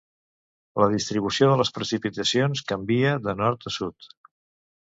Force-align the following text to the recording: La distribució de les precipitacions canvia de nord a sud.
La 0.83 0.87
distribució 0.93 1.51
de 1.51 1.59
les 1.61 1.71
precipitacions 1.77 2.65
canvia 2.73 3.15
de 3.29 3.37
nord 3.43 3.73
a 3.73 3.75
sud. 3.81 4.13